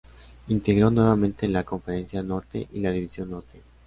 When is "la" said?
1.47-1.63, 2.79-2.89